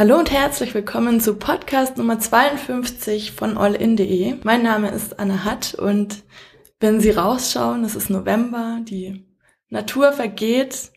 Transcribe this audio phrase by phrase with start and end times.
[0.00, 4.36] Hallo und herzlich willkommen zu Podcast Nummer 52 von allin.de.
[4.44, 6.22] Mein Name ist Anna Hatt und
[6.80, 9.26] wenn Sie rausschauen, es ist November, die
[9.68, 10.90] Natur vergeht.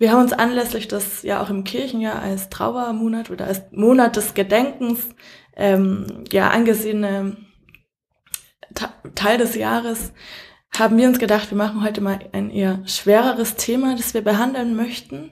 [0.00, 4.34] Wir haben uns anlässlich des ja auch im Kirchenjahr als Trauermonat oder als Monat des
[4.34, 5.10] Gedenkens
[5.54, 7.36] ähm, ja angesehene
[9.14, 10.12] Teil des Jahres
[10.76, 14.74] haben wir uns gedacht, wir machen heute mal ein eher schwereres Thema, das wir behandeln
[14.74, 15.30] möchten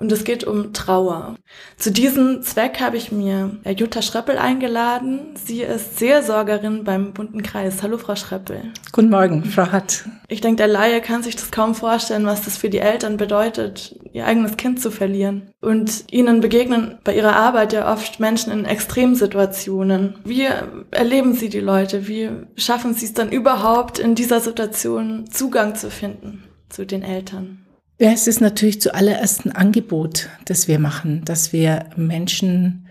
[0.00, 1.36] und es geht um Trauer.
[1.76, 5.34] Zu diesem Zweck habe ich mir Jutta Schröppel eingeladen.
[5.34, 7.82] Sie ist Seelsorgerin beim Bunten Kreis.
[7.82, 8.72] Hallo, Frau Schröppel.
[8.92, 10.06] Guten Morgen, Frau Hatt.
[10.28, 13.94] Ich denke, der Laie kann sich das kaum vorstellen, was das für die Eltern bedeutet,
[14.12, 15.52] ihr eigenes Kind zu verlieren.
[15.60, 20.14] Und ihnen begegnen bei ihrer Arbeit ja oft Menschen in Extremsituationen.
[20.24, 20.48] Wie
[20.90, 22.08] erleben Sie die Leute?
[22.08, 27.59] Wie schaffen Sie es dann überhaupt, in dieser Situation Zugang zu finden zu den Eltern?
[28.00, 32.88] Ja, es ist natürlich zuallererst ein Angebot, das wir machen, dass wir Menschen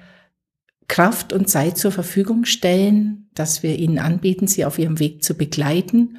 [0.88, 5.34] Kraft und Zeit zur Verfügung stellen, dass wir ihnen anbieten, sie auf ihrem Weg zu
[5.34, 6.18] begleiten.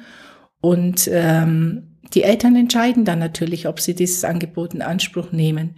[0.59, 5.77] Und ähm, die Eltern entscheiden dann natürlich, ob sie dieses Angebot in Anspruch nehmen.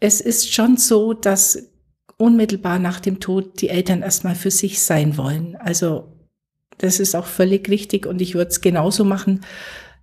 [0.00, 1.72] Es ist schon so, dass
[2.18, 5.56] unmittelbar nach dem Tod die Eltern erstmal für sich sein wollen.
[5.56, 6.12] Also
[6.76, 9.40] das ist auch völlig richtig und ich würde es genauso machen,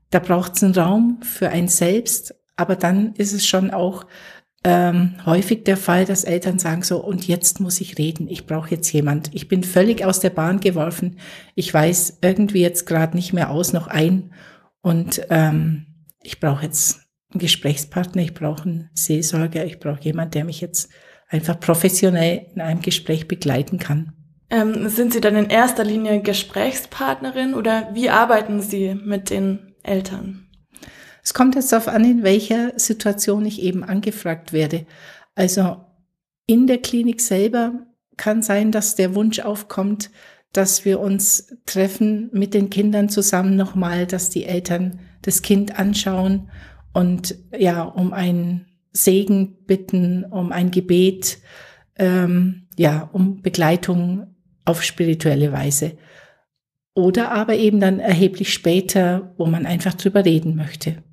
[0.10, 4.06] da braucht es einen Raum für ein Selbst, aber dann ist es schon auch
[4.64, 8.72] ähm, häufig der Fall, dass Eltern sagen so, und jetzt muss ich reden, ich brauche
[8.72, 9.34] jetzt jemand.
[9.34, 11.20] Ich bin völlig aus der Bahn geworfen,
[11.56, 14.34] ich weiß irgendwie jetzt gerade nicht mehr aus noch ein
[14.82, 15.86] und ähm,
[16.24, 20.90] ich brauche jetzt einen Gesprächspartner, ich brauche einen Seelsorger, ich brauche jemand, der mich jetzt
[21.30, 24.14] einfach professionell in einem Gespräch begleiten kann.
[24.50, 30.48] Ähm, sind Sie dann in erster Linie Gesprächspartnerin oder wie arbeiten Sie mit den Eltern?
[31.24, 34.86] Es kommt jetzt darauf an, in welcher Situation ich eben angefragt werde.
[35.36, 35.78] Also
[36.46, 37.86] in der Klinik selber
[38.16, 40.10] kann sein, dass der Wunsch aufkommt,
[40.54, 46.50] dass wir uns treffen mit den Kindern zusammen nochmal, dass die Eltern das Kind anschauen
[46.94, 51.40] und ja, um einen Segen bitten, um ein Gebet,
[51.98, 54.36] ähm, ja, um Begleitung
[54.66, 55.98] auf spirituelle Weise.
[56.98, 61.04] Oder aber eben dann erheblich später, wo man einfach drüber reden möchte.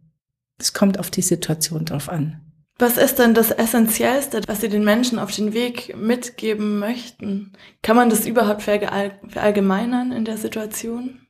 [0.59, 2.41] Es kommt auf die Situation drauf an.
[2.79, 7.53] Was ist denn das Essentiellste, was Sie den Menschen auf den Weg mitgeben möchten?
[7.83, 11.21] Kann man das überhaupt verallgemeinern in der Situation?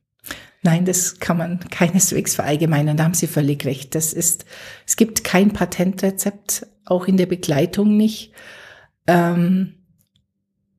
[0.61, 2.95] Nein, das kann man keineswegs verallgemeinern.
[2.95, 3.93] Da haben Sie völlig recht.
[3.93, 4.45] Das ist,
[4.87, 8.31] es gibt kein Patentrezept, auch in der Begleitung nicht.
[9.05, 9.85] Ähm,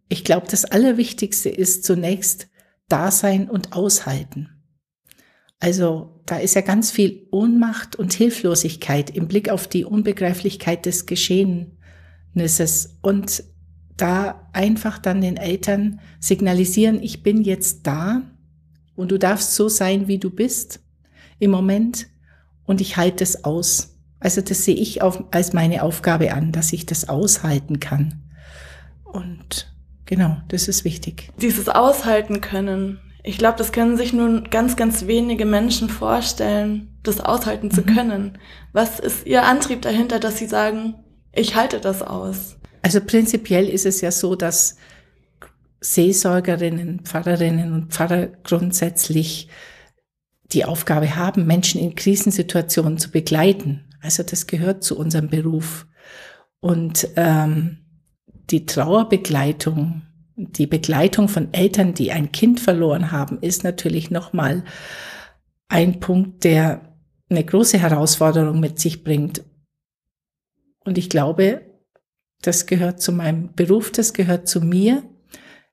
[0.09, 2.49] ich glaube, das Allerwichtigste ist zunächst,
[2.89, 4.51] Dasein und Aushalten.
[5.59, 11.07] Also da ist ja ganz viel Ohnmacht und Hilflosigkeit im Blick auf die Unbegreiflichkeit des
[11.07, 13.43] Geschehnisses und
[13.97, 18.23] da einfach dann den Eltern signalisieren, ich bin jetzt da
[18.95, 20.81] und du darfst so sein, wie du bist
[21.39, 22.09] im Moment
[22.65, 23.97] und ich halte es aus.
[24.21, 28.23] Also das sehe ich auf, als meine Aufgabe an, dass ich das aushalten kann.
[29.05, 29.75] Und
[30.07, 31.31] Genau, das ist wichtig.
[31.41, 33.01] Dieses Aushalten können.
[33.23, 37.87] Ich glaube, das können sich nur ganz, ganz wenige Menschen vorstellen, das aushalten zu mhm.
[37.87, 38.39] können.
[38.73, 40.95] Was ist Ihr Antrieb dahinter, dass Sie sagen,
[41.33, 42.57] ich halte das aus?
[42.83, 44.77] Also prinzipiell ist es ja so, dass
[45.81, 49.49] Seelsorgerinnen, Pfarrerinnen und Pfarrer grundsätzlich
[50.53, 53.85] die Aufgabe haben, Menschen in Krisensituationen zu begleiten.
[54.01, 55.87] Also das gehört zu unserem Beruf.
[56.61, 57.86] Und ähm,
[58.51, 60.03] die Trauerbegleitung,
[60.37, 64.65] die Begleitung von Eltern, die ein Kind verloren haben, ist natürlich nochmal
[65.69, 66.97] ein Punkt, der
[67.29, 69.43] eine große Herausforderung mit sich bringt.
[70.85, 71.63] Und ich glaube,
[72.43, 75.03] das gehört zu meinem Beruf, das gehört zu mir.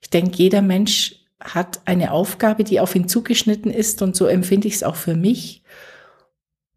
[0.02, 4.68] Ich denke, jeder Mensch hat eine Aufgabe, die auf ihn zugeschnitten ist und so empfinde
[4.68, 5.64] ich es auch für mich.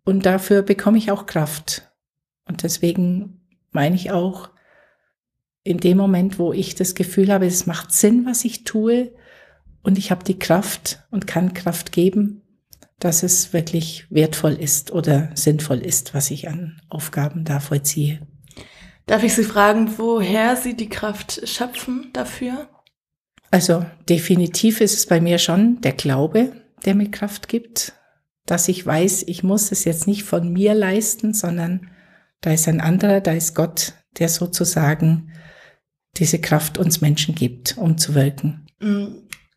[0.05, 1.91] Und dafür bekomme ich auch Kraft.
[2.47, 3.41] Und deswegen
[3.71, 4.51] meine ich auch,
[5.67, 9.13] in dem Moment, wo ich das Gefühl habe, es macht Sinn, was ich tue
[9.83, 12.43] und ich habe die Kraft und kann Kraft geben,
[13.01, 18.21] dass es wirklich wertvoll ist oder sinnvoll ist, was ich an Aufgaben da vollziehe.
[19.07, 22.69] Darf ich Sie fragen, woher Sie die Kraft schöpfen dafür?
[23.51, 26.53] Also definitiv ist es bei mir schon der Glaube,
[26.85, 27.93] der mir Kraft gibt,
[28.45, 31.91] dass ich weiß, ich muss es jetzt nicht von mir leisten, sondern
[32.41, 35.33] da ist ein anderer, da ist Gott, der sozusagen
[36.19, 38.67] diese Kraft uns Menschen gibt, um zu wirken.
[38.81, 39.07] Mm.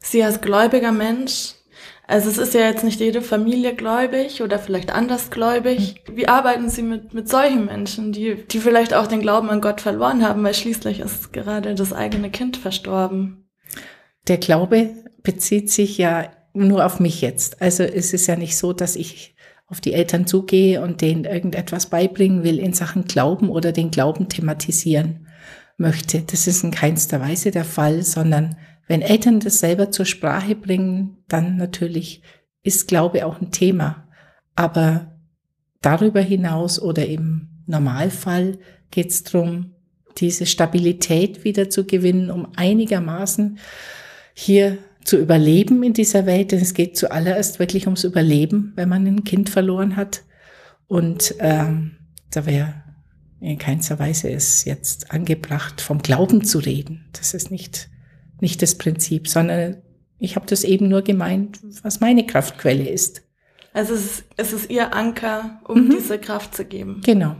[0.01, 1.55] Sie als gläubiger Mensch,
[2.07, 6.03] Also es ist ja jetzt nicht jede Familie gläubig oder vielleicht andersgläubig.
[6.11, 9.81] Wie arbeiten Sie mit, mit solchen Menschen, die, die vielleicht auch den Glauben an Gott
[9.81, 13.45] verloren haben, weil schließlich ist gerade das eigene Kind verstorben?
[14.27, 17.61] Der Glaube bezieht sich ja nur auf mich jetzt.
[17.61, 19.35] Also es ist ja nicht so, dass ich
[19.67, 24.29] auf die Eltern zugehe und denen irgendetwas beibringen will in Sachen Glauben oder den Glauben
[24.29, 25.27] thematisieren
[25.79, 26.21] möchte.
[26.21, 28.55] Das ist in keinster Weise der Fall, sondern
[28.87, 32.21] wenn Eltern das selber zur Sprache bringen, dann natürlich
[32.63, 34.07] ist Glaube auch ein Thema.
[34.55, 35.15] Aber
[35.81, 38.57] darüber hinaus oder im Normalfall
[38.91, 39.75] geht es darum,
[40.17, 43.59] diese Stabilität wieder zu gewinnen, um einigermaßen
[44.33, 46.51] hier zu überleben in dieser Welt.
[46.51, 50.23] Denn es geht zuallererst wirklich ums Überleben, wenn man ein Kind verloren hat.
[50.87, 51.91] Und ähm,
[52.31, 52.73] da wäre
[53.41, 57.09] in keinster Weise ist jetzt angebracht, vom Glauben zu reden.
[57.13, 57.89] Das ist nicht
[58.41, 59.81] nicht das Prinzip, sondern
[60.17, 63.23] ich habe das eben nur gemeint, was meine Kraftquelle ist.
[63.73, 65.91] Also es ist, es ist ihr Anker, um mhm.
[65.91, 67.01] diese Kraft zu geben.
[67.05, 67.35] Genau.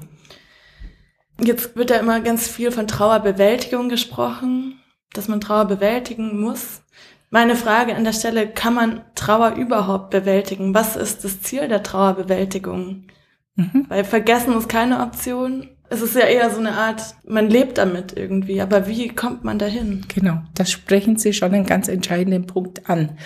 [1.41, 4.79] Jetzt wird ja immer ganz viel von Trauerbewältigung gesprochen,
[5.13, 6.81] dass man Trauer bewältigen muss.
[7.29, 10.73] Meine Frage an der Stelle, kann man Trauer überhaupt bewältigen?
[10.73, 13.07] Was ist das Ziel der Trauerbewältigung?
[13.55, 13.85] Mhm.
[13.87, 15.69] Weil vergessen ist keine Option.
[15.91, 19.57] Es ist ja eher so eine Art, man lebt damit irgendwie, aber wie kommt man
[19.57, 20.05] dahin?
[20.13, 23.17] Genau, da sprechen Sie schon einen ganz entscheidenden Punkt an.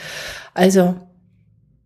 [0.54, 0.96] Also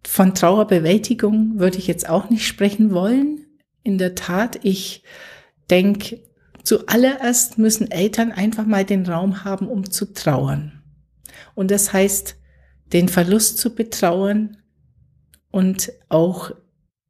[0.06, 3.46] von Trauerbewältigung würde ich jetzt auch nicht sprechen wollen.
[3.84, 5.04] In der Tat, ich
[5.70, 6.22] denke,
[6.64, 10.84] zuallererst müssen Eltern einfach mal den Raum haben, um zu trauern.
[11.56, 12.36] Und das heißt,
[12.94, 14.58] den Verlust zu betrauern
[15.50, 16.52] und auch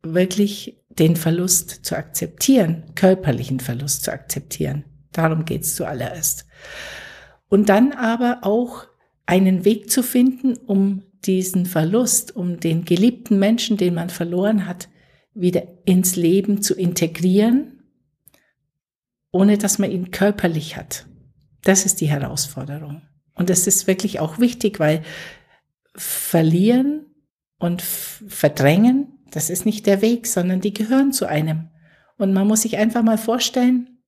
[0.03, 4.83] wirklich den Verlust zu akzeptieren, körperlichen Verlust zu akzeptieren.
[5.11, 6.45] Darum geht's zuallererst.
[7.49, 8.85] Und dann aber auch
[9.25, 14.89] einen Weg zu finden, um diesen Verlust, um den geliebten Menschen, den man verloren hat,
[15.33, 17.83] wieder ins Leben zu integrieren,
[19.31, 21.05] ohne dass man ihn körperlich hat.
[21.63, 23.01] Das ist die Herausforderung.
[23.35, 25.03] Und das ist wirklich auch wichtig, weil
[25.95, 27.05] verlieren
[27.59, 31.69] und verdrängen das ist nicht der Weg, sondern die gehören zu einem.
[32.17, 33.99] Und man muss sich einfach mal vorstellen,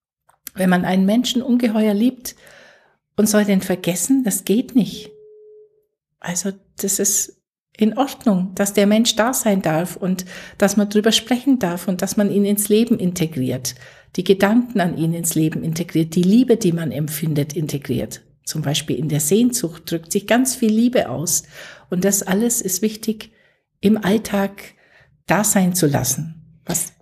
[0.55, 2.35] wenn man einen Menschen ungeheuer liebt
[3.15, 5.11] und soll den vergessen, das geht nicht.
[6.19, 7.41] Also das ist
[7.77, 10.25] in Ordnung, dass der Mensch da sein darf und
[10.57, 13.75] dass man drüber sprechen darf und dass man ihn ins Leben integriert,
[14.15, 18.21] die Gedanken an ihn ins Leben integriert, die Liebe, die man empfindet, integriert.
[18.43, 21.43] Zum Beispiel in der Sehnsucht drückt sich ganz viel Liebe aus.
[21.89, 23.31] Und das alles ist wichtig
[23.79, 24.73] im Alltag
[25.29, 26.61] da sein zu lassen.
[26.65, 26.93] Was?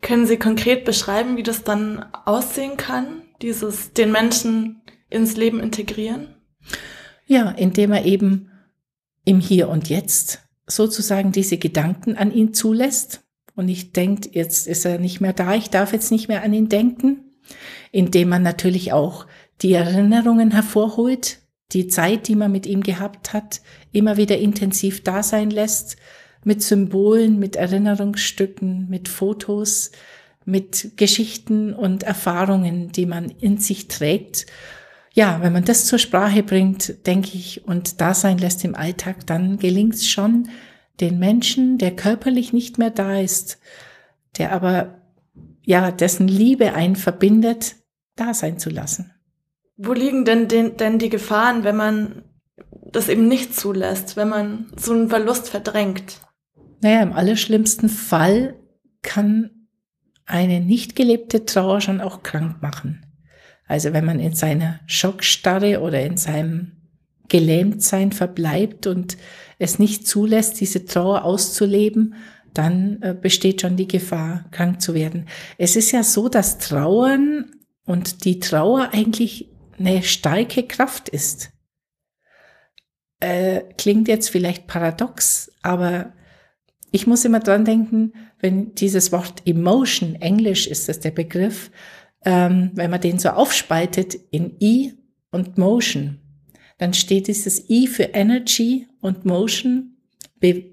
[0.00, 6.34] Können Sie konkret beschreiben, wie das dann aussehen kann, dieses den Menschen ins Leben integrieren?
[7.26, 8.50] Ja, indem er eben
[9.24, 13.20] im Hier und Jetzt sozusagen diese Gedanken an ihn zulässt.
[13.54, 16.52] Und ich denke, jetzt ist er nicht mehr da, ich darf jetzt nicht mehr an
[16.52, 17.36] ihn denken,
[17.90, 19.26] indem man natürlich auch
[19.60, 21.38] die Erinnerungen hervorholt,
[21.72, 23.60] die Zeit, die man mit ihm gehabt hat,
[23.92, 25.96] immer wieder intensiv da sein lässt,
[26.44, 29.92] mit Symbolen, mit Erinnerungsstücken, mit Fotos,
[30.44, 34.46] mit Geschichten und Erfahrungen, die man in sich trägt.
[35.12, 39.26] Ja, wenn man das zur Sprache bringt, denke ich, und da sein lässt im Alltag,
[39.26, 40.48] dann gelingt es schon,
[41.00, 43.58] den Menschen, der körperlich nicht mehr da ist,
[44.38, 45.02] der aber,
[45.62, 47.76] ja, dessen Liebe einen verbindet,
[48.16, 49.12] da sein zu lassen.
[49.76, 52.22] Wo liegen denn, denn, denn die Gefahren, wenn man
[52.90, 56.20] das eben nicht zulässt, wenn man so einen Verlust verdrängt?
[56.82, 58.56] Naja, im allerschlimmsten Fall
[59.02, 59.68] kann
[60.26, 63.06] eine nicht gelebte Trauer schon auch krank machen.
[63.66, 66.72] Also wenn man in seiner Schockstarre oder in seinem
[67.28, 69.16] Gelähmtsein verbleibt und
[69.58, 72.14] es nicht zulässt, diese Trauer auszuleben,
[72.52, 75.28] dann äh, besteht schon die Gefahr, krank zu werden.
[75.58, 77.52] Es ist ja so, dass Trauern
[77.86, 79.48] und die Trauer eigentlich
[79.78, 81.50] eine starke Kraft ist.
[83.20, 86.12] Äh, klingt jetzt vielleicht paradox, aber
[86.92, 91.70] ich muss immer dran denken, wenn dieses Wort Emotion, Englisch ist das der Begriff,
[92.24, 94.92] ähm, wenn man den so aufspaltet in I
[95.30, 96.18] und Motion,
[96.78, 99.96] dann steht dieses I für Energy und Motion,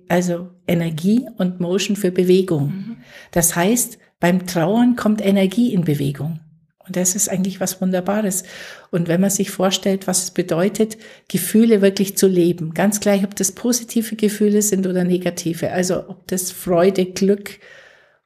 [0.10, 2.66] also Energie und Motion für Bewegung.
[2.66, 2.98] Mhm.
[3.32, 6.42] Das heißt, beim Trauern kommt Energie in Bewegung.
[6.90, 8.42] Und das ist eigentlich was Wunderbares.
[8.90, 13.36] Und wenn man sich vorstellt, was es bedeutet, Gefühle wirklich zu leben, ganz gleich, ob
[13.36, 17.60] das positive Gefühle sind oder negative, also ob das Freude, Glück,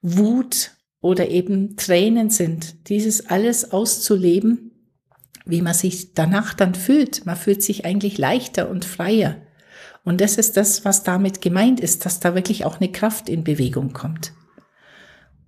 [0.02, 4.72] Wut oder eben Tränen sind, dieses alles auszuleben,
[5.46, 7.26] wie man sich danach dann fühlt.
[7.26, 9.42] Man fühlt sich eigentlich leichter und freier.
[10.06, 13.44] Und das ist das, was damit gemeint ist, dass da wirklich auch eine Kraft in
[13.44, 14.32] Bewegung kommt.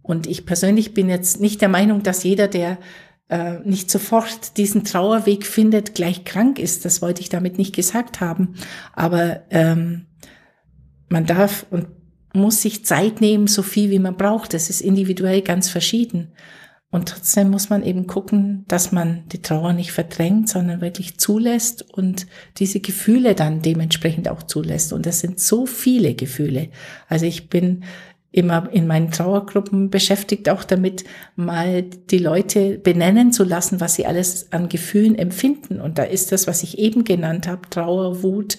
[0.05, 2.77] Und ich persönlich bin jetzt nicht der Meinung, dass jeder, der
[3.27, 6.85] äh, nicht sofort diesen Trauerweg findet, gleich krank ist.
[6.85, 8.53] Das wollte ich damit nicht gesagt haben.
[8.93, 10.05] Aber ähm,
[11.09, 11.87] man darf und
[12.33, 14.53] muss sich Zeit nehmen, so viel wie man braucht.
[14.53, 16.33] Das ist individuell ganz verschieden.
[16.91, 21.81] Und trotzdem muss man eben gucken, dass man die Trauer nicht verdrängt, sondern wirklich zulässt
[21.81, 24.93] und diese Gefühle dann dementsprechend auch zulässt.
[24.93, 26.69] Und das sind so viele Gefühle.
[27.07, 27.83] Also ich bin
[28.35, 31.05] immer in meinen Trauergruppen beschäftigt, auch damit
[31.37, 35.79] mal die Leute benennen zu lassen, was sie alles an Gefühlen empfinden.
[35.79, 38.57] Und da ist das, was ich eben genannt habe, Trauer, Wut,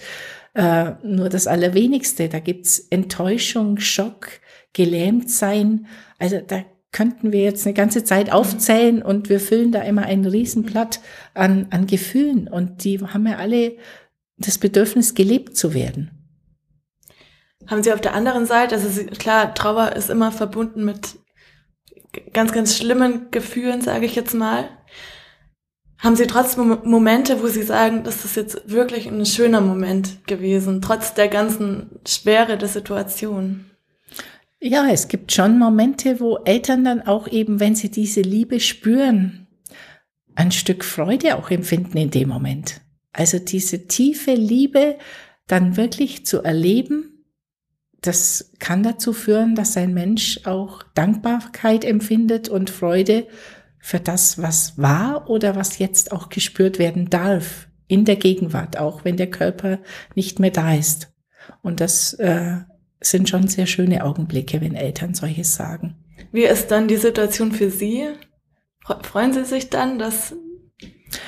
[0.54, 2.30] äh, nur das Allerwenigste.
[2.30, 4.28] Da gibt's Enttäuschung, Schock,
[4.72, 5.86] gelähmt sein.
[6.18, 10.24] Also da könnten wir jetzt eine ganze Zeit aufzählen und wir füllen da immer ein
[10.24, 11.00] Riesenblatt
[11.34, 12.48] an, an Gefühlen.
[12.48, 13.76] Und die haben ja alle
[14.38, 16.15] das Bedürfnis, gelebt zu werden.
[17.66, 21.18] Haben Sie auf der anderen Seite, also klar, Trauer ist immer verbunden mit
[22.32, 24.68] ganz, ganz schlimmen Gefühlen, sage ich jetzt mal.
[25.98, 30.82] Haben Sie trotzdem Momente, wo Sie sagen, das ist jetzt wirklich ein schöner Moment gewesen,
[30.82, 33.70] trotz der ganzen Schwere der Situation?
[34.60, 39.46] Ja, es gibt schon Momente, wo Eltern dann auch eben, wenn sie diese Liebe spüren,
[40.34, 42.80] ein Stück Freude auch empfinden in dem Moment.
[43.12, 44.98] Also diese tiefe Liebe
[45.46, 47.15] dann wirklich zu erleben
[48.00, 53.26] das kann dazu führen, dass ein Mensch auch Dankbarkeit empfindet und Freude
[53.78, 59.04] für das, was war oder was jetzt auch gespürt werden darf in der Gegenwart, auch
[59.04, 59.78] wenn der Körper
[60.14, 61.12] nicht mehr da ist.
[61.62, 62.58] Und das äh,
[63.00, 65.96] sind schon sehr schöne Augenblicke, wenn Eltern solches sagen.
[66.32, 68.08] Wie ist dann die Situation für Sie?
[69.02, 70.34] Freuen Sie sich dann, dass,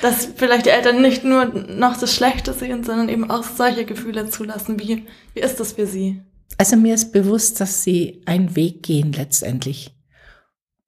[0.03, 4.29] dass vielleicht die Eltern nicht nur noch das Schlechte sehen, sondern eben auch solche Gefühle
[4.31, 4.81] zulassen?
[4.81, 6.23] Wie, wie ist das für Sie?
[6.57, 9.95] Also mir ist bewusst, dass sie einen Weg gehen letztendlich.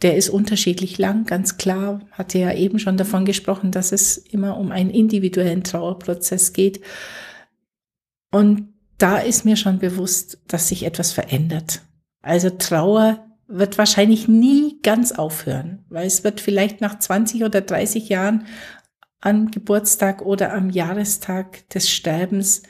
[0.02, 2.00] Der ist unterschiedlich lang, ganz klar.
[2.12, 6.80] Hatte ja eben schon davon gesprochen, dass es immer um einen individuellen Trauerprozess geht.
[8.30, 11.82] Und da ist mir schon bewusst, dass sich etwas verändert.
[12.22, 18.08] Also Trauer wird wahrscheinlich nie ganz aufhören, weil es wird vielleicht nach 20 oder 30
[18.08, 18.46] Jahren
[19.20, 22.62] am Geburtstag oder am Jahrestag des Sterbens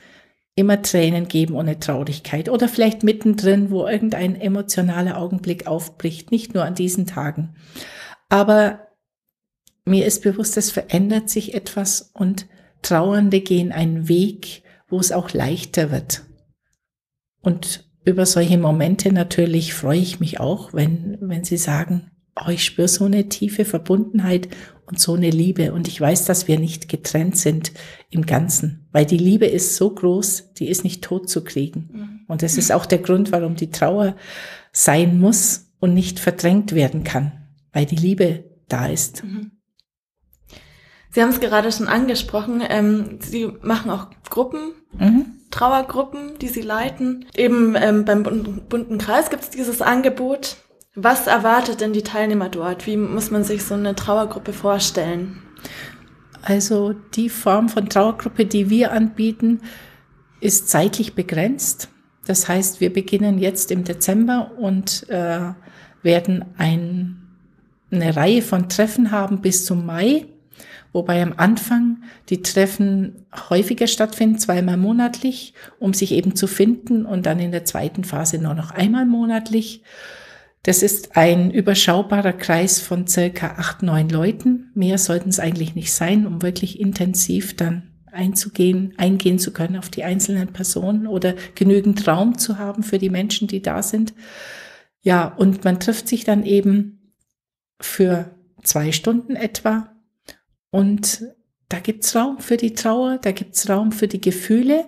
[0.61, 6.65] immer Tränen geben ohne Traurigkeit oder vielleicht mittendrin, wo irgendein emotionaler Augenblick aufbricht, nicht nur
[6.65, 7.57] an diesen Tagen.
[8.29, 8.89] Aber
[9.85, 12.47] mir ist bewusst, es verändert sich etwas und
[12.83, 16.23] Trauernde gehen einen Weg, wo es auch leichter wird.
[17.43, 22.65] Und über solche Momente natürlich freue ich mich auch, wenn, wenn Sie sagen, oh, ich
[22.65, 24.49] spüre so eine tiefe Verbundenheit
[24.91, 25.73] und so eine Liebe.
[25.73, 27.73] Und ich weiß, dass wir nicht getrennt sind
[28.11, 31.89] im Ganzen, weil die Liebe ist so groß, die ist nicht tot zu kriegen.
[31.93, 32.21] Mhm.
[32.27, 34.17] Und das ist auch der Grund, warum die Trauer
[34.73, 37.33] sein muss und nicht verdrängt werden kann,
[37.73, 39.25] weil die Liebe da ist.
[39.25, 39.53] Mhm.
[41.13, 42.63] Sie haben es gerade schon angesprochen.
[42.69, 45.27] Ähm, Sie machen auch Gruppen, mhm.
[45.51, 47.27] Trauergruppen, die Sie leiten.
[47.37, 48.23] Eben ähm, beim
[48.69, 50.57] bunten Kreis gibt es dieses Angebot.
[50.97, 52.87] Was erwartet denn die Teilnehmer dort?
[52.87, 55.41] Wie muss man sich so eine Trauergruppe vorstellen?
[56.43, 59.61] Also die Form von Trauergruppe, die wir anbieten,
[60.41, 61.91] ist zeitlich begrenzt.
[62.27, 65.53] Das heißt, wir beginnen jetzt im Dezember und äh,
[66.03, 67.23] werden ein,
[67.93, 70.27] eine Reihe von Treffen haben bis zum Mai,
[70.93, 77.27] wobei am Anfang die Treffen häufiger stattfinden, zweimal monatlich, um sich eben zu finden und
[77.27, 79.85] dann in der zweiten Phase nur noch einmal monatlich.
[80.63, 84.71] Das ist ein überschaubarer Kreis von circa acht, neun Leuten.
[84.75, 89.89] Mehr sollten es eigentlich nicht sein, um wirklich intensiv dann einzugehen, eingehen zu können auf
[89.89, 94.13] die einzelnen Personen oder genügend Raum zu haben für die Menschen, die da sind.
[95.01, 97.15] Ja, und man trifft sich dann eben
[97.81, 99.95] für zwei Stunden etwa
[100.71, 101.23] und
[101.71, 104.87] da gibt's Raum für die Trauer, da gibt's Raum für die Gefühle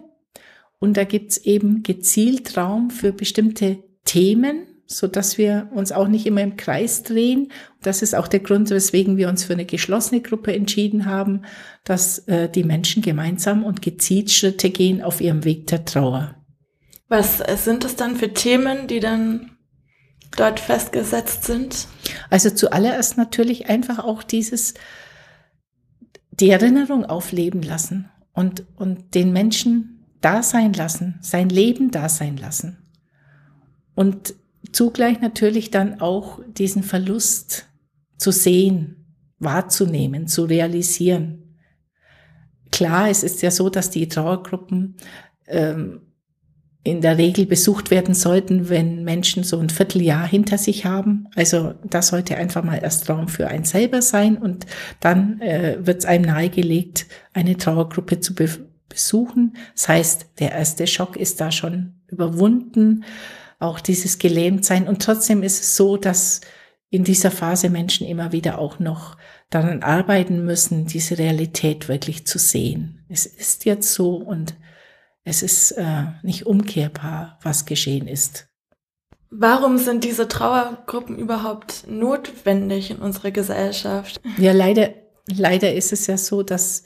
[0.80, 6.26] und da gibt's eben gezielt Raum für bestimmte Themen, so dass wir uns auch nicht
[6.26, 7.52] immer im Kreis drehen.
[7.82, 11.42] Das ist auch der Grund, weswegen wir uns für eine geschlossene Gruppe entschieden haben,
[11.84, 16.34] dass äh, die Menschen gemeinsam und gezielt Schritte gehen auf ihrem Weg der Trauer.
[17.08, 19.50] Was sind das dann für Themen, die dann
[20.36, 21.86] dort festgesetzt sind?
[22.30, 24.74] Also zuallererst natürlich einfach auch dieses,
[26.30, 32.36] die Erinnerung aufleben lassen und, und den Menschen da sein lassen, sein Leben da sein
[32.36, 32.78] lassen.
[33.94, 34.34] Und
[34.72, 37.66] zugleich natürlich dann auch diesen Verlust
[38.16, 41.56] zu sehen, wahrzunehmen, zu realisieren.
[42.70, 44.96] Klar, es ist ja so, dass die Trauergruppen
[45.46, 46.00] ähm,
[46.84, 51.28] in der Regel besucht werden sollten, wenn Menschen so ein Vierteljahr hinter sich haben.
[51.36, 54.66] Also das sollte einfach mal erst Raum für ein selber sein und
[54.98, 58.48] dann äh, wird es einem nahegelegt, eine Trauergruppe zu be
[58.88, 59.56] besuchen.
[59.74, 63.04] Das heißt, der erste Schock ist da schon überwunden,
[63.62, 64.88] auch dieses Gelähmtsein.
[64.88, 66.40] Und trotzdem ist es so, dass
[66.90, 69.16] in dieser Phase Menschen immer wieder auch noch
[69.48, 73.04] daran arbeiten müssen, diese Realität wirklich zu sehen.
[73.08, 74.54] Es ist jetzt so und
[75.24, 78.48] es ist äh, nicht umkehrbar, was geschehen ist.
[79.30, 84.20] Warum sind diese Trauergruppen überhaupt notwendig in unserer Gesellschaft?
[84.36, 84.90] Ja, leider,
[85.26, 86.82] leider ist es ja so, dass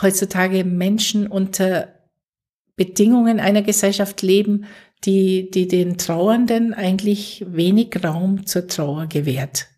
[0.00, 1.94] heutzutage Menschen unter
[2.76, 4.66] Bedingungen einer Gesellschaft leben,
[5.04, 9.68] die, die den Trauernden eigentlich wenig Raum zur Trauer gewährt.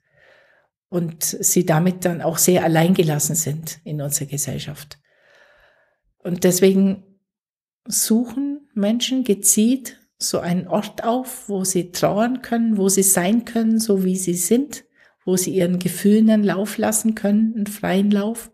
[0.88, 4.98] Und sie damit dann auch sehr alleingelassen sind in unserer Gesellschaft.
[6.18, 7.04] Und deswegen
[7.86, 13.78] suchen Menschen gezielt so einen Ort auf, wo sie trauern können, wo sie sein können,
[13.78, 14.84] so wie sie sind,
[15.24, 18.50] wo sie ihren Gefühlen einen Lauf lassen können, einen freien Lauf.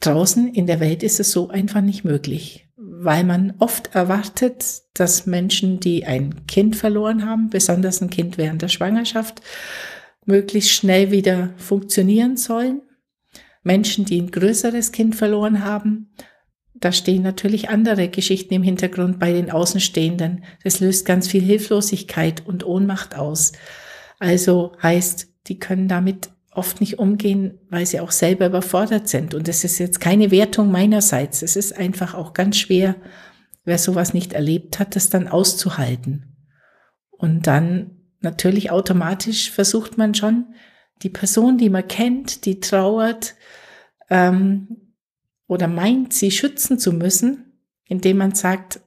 [0.00, 2.63] Draußen in der Welt ist es so einfach nicht möglich,
[3.04, 8.62] weil man oft erwartet, dass Menschen, die ein Kind verloren haben, besonders ein Kind während
[8.62, 9.40] der Schwangerschaft,
[10.24, 12.82] möglichst schnell wieder funktionieren sollen.
[13.62, 16.10] Menschen, die ein größeres Kind verloren haben,
[16.74, 20.44] da stehen natürlich andere Geschichten im Hintergrund bei den Außenstehenden.
[20.64, 23.52] Das löst ganz viel Hilflosigkeit und Ohnmacht aus.
[24.18, 29.34] Also heißt, die können damit oft nicht umgehen, weil sie auch selber überfordert sind.
[29.34, 31.42] Und das ist jetzt keine Wertung meinerseits.
[31.42, 32.96] Es ist einfach auch ganz schwer,
[33.64, 36.36] wer sowas nicht erlebt hat, das dann auszuhalten.
[37.10, 40.54] Und dann natürlich automatisch versucht man schon,
[41.02, 43.34] die Person, die man kennt, die trauert,
[44.10, 44.94] ähm,
[45.46, 48.80] oder meint, sie schützen zu müssen, indem man sagt,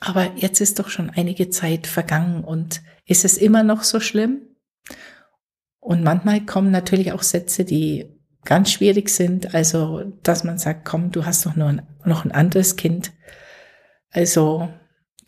[0.00, 4.40] aber jetzt ist doch schon einige Zeit vergangen und ist es immer noch so schlimm?
[5.80, 8.06] Und manchmal kommen natürlich auch Sätze, die
[8.44, 12.32] ganz schwierig sind, also dass man sagt, komm, du hast doch nur ein, noch ein
[12.32, 13.12] anderes Kind.
[14.10, 14.68] Also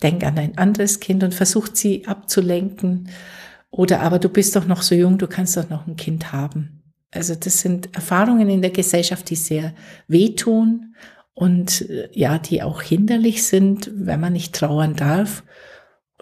[0.01, 3.09] denk an ein anderes Kind und versucht sie abzulenken.
[3.69, 6.83] Oder aber du bist doch noch so jung, du kannst doch noch ein Kind haben.
[7.11, 9.73] Also das sind Erfahrungen in der Gesellschaft, die sehr
[10.07, 10.95] wehtun
[11.33, 15.43] und äh, ja, die auch hinderlich sind, wenn man nicht trauern darf.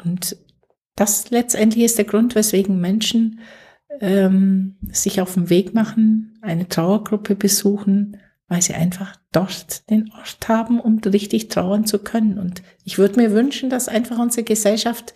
[0.04, 0.38] Und
[0.96, 3.40] das letztendlich ist der Grund, weswegen Menschen
[4.00, 10.48] ähm, sich auf den Weg machen, eine Trauergruppe besuchen, weil sie einfach dort den Ort
[10.48, 12.38] haben, um richtig trauern zu können.
[12.38, 15.14] Und ich würde mir wünschen, dass einfach unsere Gesellschaft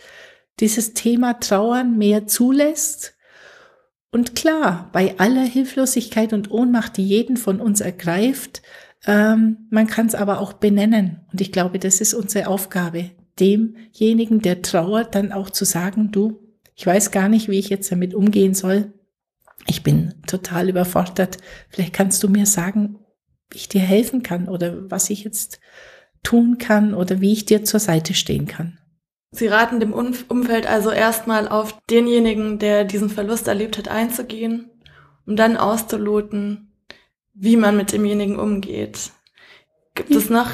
[0.59, 3.15] dieses Thema Trauern mehr zulässt
[4.15, 8.61] und klar, bei aller Hilflosigkeit und Ohnmacht, die jeden von uns ergreift,
[9.05, 11.25] ähm, man kann es aber auch benennen.
[11.33, 13.11] Und ich glaube, das ist unsere Aufgabe,
[13.41, 16.39] demjenigen, der trauert, dann auch zu sagen, du,
[16.75, 18.93] ich weiß gar nicht, wie ich jetzt damit umgehen soll.
[19.67, 21.37] Ich bin total überfordert.
[21.69, 22.99] Vielleicht kannst du mir sagen,
[23.49, 25.59] wie ich dir helfen kann oder was ich jetzt
[26.21, 28.77] tun kann oder wie ich dir zur Seite stehen kann.
[29.31, 34.69] Sie raten dem Umfeld also erstmal auf denjenigen, der diesen Verlust erlebt hat, einzugehen,
[35.25, 36.73] um dann auszuloten,
[37.33, 39.11] wie man mit demjenigen umgeht.
[39.93, 40.17] Gibt mhm.
[40.17, 40.51] es noch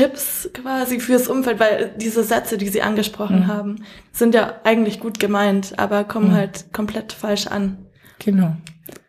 [0.00, 3.46] Tipps quasi fürs Umfeld, weil diese Sätze, die Sie angesprochen mhm.
[3.48, 6.34] haben, sind ja eigentlich gut gemeint, aber kommen mhm.
[6.34, 7.76] halt komplett falsch an.
[8.18, 8.56] Genau.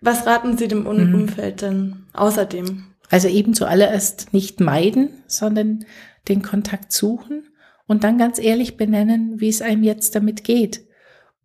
[0.02, 1.16] Was raten Sie dem um mhm.
[1.16, 2.84] Umfeld denn außerdem?
[3.10, 5.86] Also eben zuallererst nicht meiden, sondern
[6.28, 7.48] den Kontakt suchen
[7.88, 10.86] und dann ganz ehrlich benennen, wie es einem jetzt damit geht.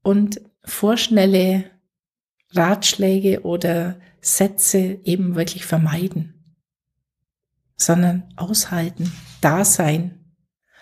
[0.03, 1.65] Und vorschnelle
[2.53, 6.57] Ratschläge oder Sätze eben wirklich vermeiden,
[7.77, 10.27] sondern aushalten, da sein.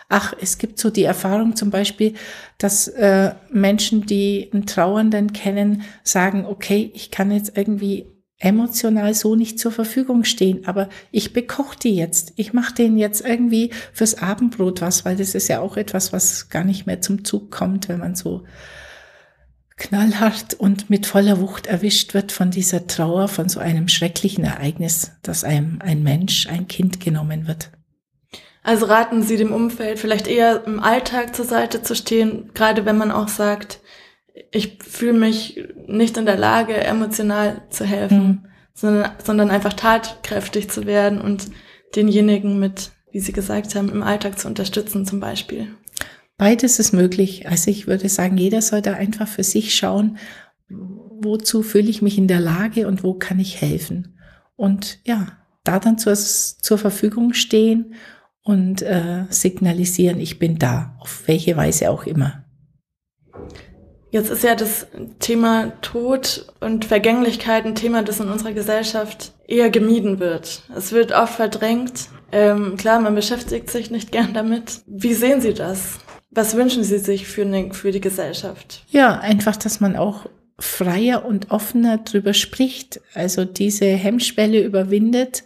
[0.08, 2.14] Ach, es gibt so die Erfahrung zum Beispiel,
[2.58, 9.36] dass äh, Menschen, die einen Trauernden kennen, sagen, okay, ich kann jetzt irgendwie emotional so
[9.36, 12.34] nicht zur Verfügung stehen, aber ich bekoche die jetzt.
[12.36, 16.50] Ich mache denen jetzt irgendwie fürs Abendbrot was, weil das ist ja auch etwas, was
[16.50, 18.44] gar nicht mehr zum Zug kommt, wenn man so
[19.76, 25.12] knallhart und mit voller Wucht erwischt wird von dieser Trauer, von so einem schrecklichen Ereignis,
[25.22, 27.70] dass einem ein Mensch, ein Kind genommen wird.
[28.64, 32.96] Also raten Sie dem Umfeld vielleicht eher im Alltag zur Seite zu stehen, gerade wenn
[32.96, 33.80] man auch sagt,
[34.50, 38.46] ich fühle mich nicht in der Lage, emotional zu helfen, mhm.
[38.72, 41.50] sondern, sondern einfach tatkräftig zu werden und
[41.94, 45.68] denjenigen mit, wie Sie gesagt haben, im Alltag zu unterstützen zum Beispiel.
[46.38, 47.46] Beides ist möglich.
[47.46, 50.16] Also ich würde sagen, jeder sollte einfach für sich schauen,
[50.68, 54.18] wozu fühle ich mich in der Lage und wo kann ich helfen.
[54.56, 57.94] Und ja, da dann zur, zur Verfügung stehen
[58.44, 62.44] und äh, signalisieren, ich bin da, auf welche Weise auch immer.
[64.10, 64.86] Jetzt ist ja das
[65.18, 70.62] Thema Tod und Vergänglichkeit ein Thema, das in unserer Gesellschaft eher gemieden wird.
[70.76, 72.08] Es wird oft verdrängt.
[72.30, 74.82] Ähm, klar, man beschäftigt sich nicht gern damit.
[74.86, 75.98] Wie sehen Sie das?
[76.30, 78.84] Was wünschen Sie sich für, eine, für die Gesellschaft?
[78.90, 80.26] Ja, einfach, dass man auch
[80.60, 83.00] freier und offener drüber spricht.
[83.14, 85.42] Also diese Hemmschwelle überwindet,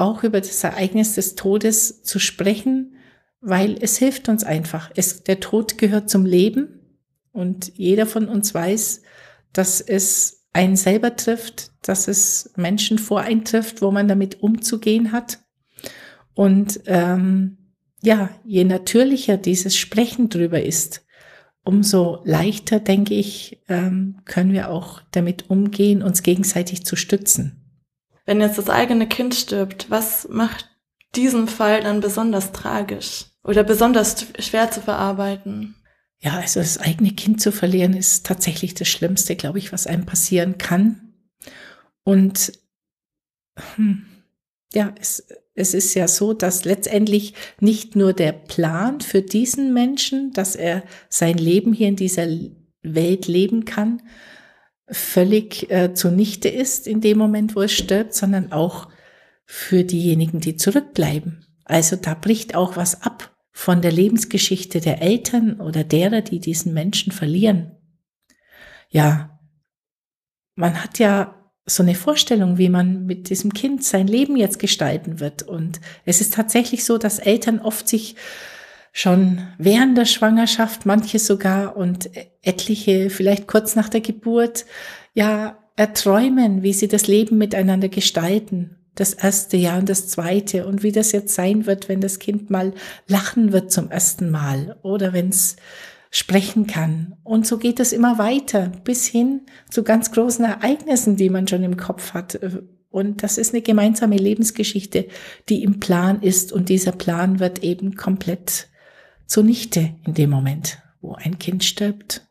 [0.00, 2.96] auch über das Ereignis des Todes zu sprechen,
[3.40, 4.90] weil es hilft uns einfach.
[4.96, 6.80] Es, der Tod gehört zum Leben
[7.32, 9.02] und jeder von uns weiß,
[9.52, 15.12] dass es einen selber trifft, dass es Menschen vor einen trifft, wo man damit umzugehen
[15.12, 15.40] hat.
[16.34, 17.58] Und ähm,
[18.02, 21.04] ja, je natürlicher dieses Sprechen drüber ist,
[21.62, 27.59] umso leichter, denke ich, ähm, können wir auch damit umgehen, uns gegenseitig zu stützen.
[28.30, 30.70] Wenn jetzt das eigene Kind stirbt, was macht
[31.16, 35.74] diesen Fall dann besonders tragisch oder besonders schwer zu verarbeiten?
[36.20, 40.06] Ja, also das eigene Kind zu verlieren ist tatsächlich das Schlimmste, glaube ich, was einem
[40.06, 41.12] passieren kann.
[42.04, 42.52] Und
[43.74, 44.06] hm,
[44.74, 50.32] ja, es, es ist ja so, dass letztendlich nicht nur der Plan für diesen Menschen,
[50.34, 52.28] dass er sein Leben hier in dieser
[52.82, 54.02] Welt leben kann,
[54.90, 58.88] völlig äh, zunichte ist in dem Moment, wo es stirbt, sondern auch
[59.46, 61.46] für diejenigen, die zurückbleiben.
[61.64, 66.72] Also da bricht auch was ab von der Lebensgeschichte der Eltern oder derer, die diesen
[66.72, 67.72] Menschen verlieren.
[68.88, 69.38] Ja,
[70.54, 71.34] man hat ja
[71.66, 75.42] so eine Vorstellung, wie man mit diesem Kind sein Leben jetzt gestalten wird.
[75.42, 78.16] Und es ist tatsächlich so, dass Eltern oft sich
[78.92, 82.10] schon während der Schwangerschaft, manche sogar und
[82.42, 84.66] etliche vielleicht kurz nach der Geburt,
[85.14, 88.76] ja, erträumen, wie sie das Leben miteinander gestalten.
[88.94, 92.50] Das erste Jahr und das zweite und wie das jetzt sein wird, wenn das Kind
[92.50, 92.74] mal
[93.06, 95.56] lachen wird zum ersten Mal oder wenn es
[96.10, 97.14] sprechen kann.
[97.22, 101.62] Und so geht es immer weiter bis hin zu ganz großen Ereignissen, die man schon
[101.62, 102.38] im Kopf hat.
[102.90, 105.06] Und das ist eine gemeinsame Lebensgeschichte,
[105.48, 106.52] die im Plan ist.
[106.52, 108.68] Und dieser Plan wird eben komplett
[109.30, 112.26] zunichte in dem Moment, wo ein Kind stirbt.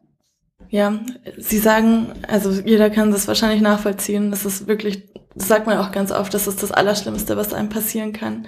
[0.69, 0.99] Ja,
[1.37, 4.29] Sie sagen, also jeder kann das wahrscheinlich nachvollziehen.
[4.29, 7.69] Das ist wirklich, das sagt man auch ganz oft, das ist das Allerschlimmste, was einem
[7.69, 8.47] passieren kann,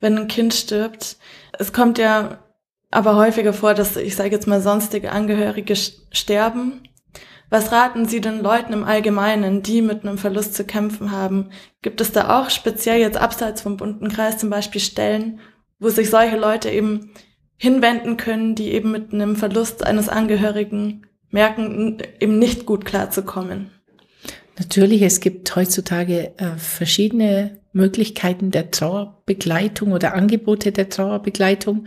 [0.00, 1.18] wenn ein Kind stirbt.
[1.58, 2.38] Es kommt ja
[2.90, 6.88] aber häufiger vor, dass, ich sage jetzt mal, sonstige Angehörige sterben.
[7.50, 11.50] Was raten Sie den Leuten im Allgemeinen, die mit einem Verlust zu kämpfen haben?
[11.82, 15.40] Gibt es da auch speziell jetzt abseits vom bunten Kreis zum Beispiel Stellen,
[15.80, 17.10] wo sich solche Leute eben
[17.62, 23.70] hinwenden können, die eben mit einem Verlust eines Angehörigen merken, eben nicht gut klarzukommen.
[24.58, 31.86] Natürlich, es gibt heutzutage äh, verschiedene Möglichkeiten der Trauerbegleitung oder Angebote der Trauerbegleitung.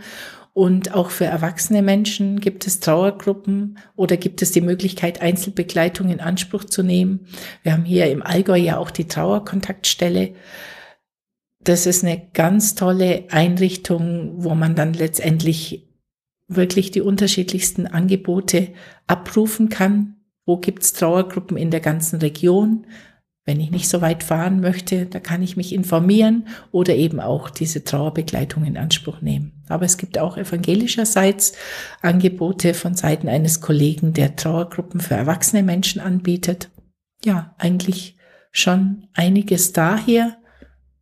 [0.54, 6.20] Und auch für erwachsene Menschen gibt es Trauergruppen oder gibt es die Möglichkeit, Einzelbegleitung in
[6.20, 7.26] Anspruch zu nehmen.
[7.62, 10.32] Wir haben hier im Allgäu ja auch die Trauerkontaktstelle
[11.68, 15.88] das ist eine ganz tolle Einrichtung, wo man dann letztendlich
[16.48, 18.68] wirklich die unterschiedlichsten Angebote
[19.08, 20.14] abrufen kann.
[20.44, 22.86] Wo gibt's Trauergruppen in der ganzen Region?
[23.44, 27.50] Wenn ich nicht so weit fahren möchte, da kann ich mich informieren oder eben auch
[27.50, 29.64] diese Trauerbegleitung in Anspruch nehmen.
[29.68, 31.52] Aber es gibt auch evangelischerseits
[32.00, 36.70] Angebote von Seiten eines Kollegen, der Trauergruppen für erwachsene Menschen anbietet.
[37.24, 38.16] Ja, eigentlich
[38.52, 40.36] schon einiges daher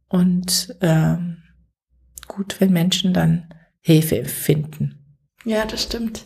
[0.08, 1.42] und ähm,
[2.28, 3.48] gut, wenn Menschen dann
[3.80, 5.18] Hilfe finden.
[5.44, 6.24] Ja, das stimmt.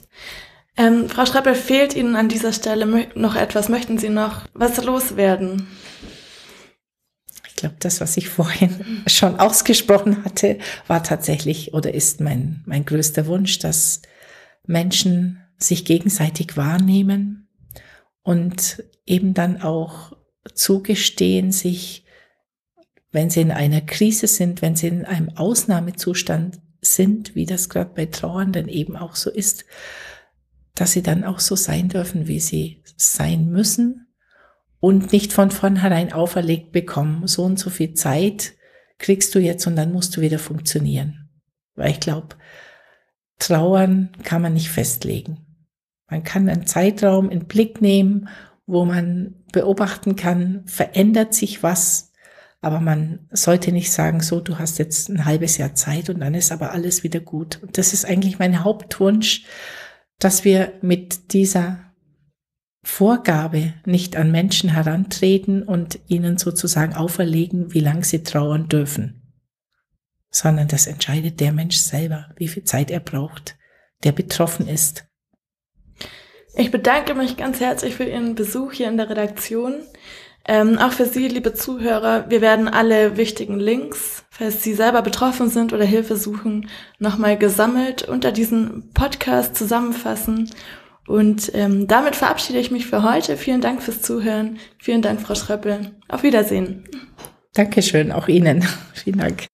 [0.76, 3.68] Ähm, Frau Schreppel, fehlt Ihnen an dieser Stelle noch etwas?
[3.68, 5.66] Möchten Sie noch was loswerden?
[7.48, 12.84] Ich glaube, das, was ich vorhin schon ausgesprochen hatte, war tatsächlich oder ist mein, mein
[12.84, 14.02] größter Wunsch, dass
[14.64, 17.48] Menschen sich gegenseitig wahrnehmen
[18.22, 20.12] und eben dann auch
[20.54, 22.04] zugestehen, sich
[23.10, 27.90] wenn sie in einer Krise sind, wenn sie in einem Ausnahmezustand sind, wie das gerade
[27.94, 29.64] bei Trauernden eben auch so ist,
[30.74, 34.06] dass sie dann auch so sein dürfen, wie sie sein müssen
[34.80, 38.54] und nicht von vornherein auferlegt bekommen, so und so viel Zeit
[38.98, 41.30] kriegst du jetzt und dann musst du wieder funktionieren.
[41.74, 42.36] Weil ich glaube,
[43.38, 45.46] Trauern kann man nicht festlegen.
[46.10, 48.28] Man kann einen Zeitraum in Blick nehmen,
[48.66, 52.07] wo man beobachten kann, verändert sich was
[52.60, 56.34] aber man sollte nicht sagen, so, du hast jetzt ein halbes Jahr Zeit und dann
[56.34, 57.62] ist aber alles wieder gut.
[57.62, 59.44] Und das ist eigentlich mein Hauptwunsch,
[60.18, 61.84] dass wir mit dieser
[62.82, 69.14] Vorgabe nicht an Menschen herantreten und ihnen sozusagen auferlegen, wie lange sie trauern dürfen.
[70.30, 73.56] sondern das entscheidet der Mensch selber, wie viel Zeit er braucht,
[74.04, 75.06] der betroffen ist.
[76.54, 79.74] Ich bedanke mich ganz herzlich für Ihren Besuch hier in der Redaktion.
[80.50, 85.50] Ähm, auch für Sie, liebe Zuhörer, wir werden alle wichtigen Links, falls Sie selber betroffen
[85.50, 90.50] sind oder Hilfe suchen, nochmal gesammelt unter diesem Podcast zusammenfassen.
[91.06, 93.36] Und ähm, damit verabschiede ich mich für heute.
[93.36, 94.58] Vielen Dank fürs Zuhören.
[94.78, 95.92] Vielen Dank, Frau Schröppel.
[96.08, 96.84] Auf Wiedersehen.
[97.52, 98.66] Dankeschön, auch Ihnen.
[98.94, 99.47] Vielen Dank.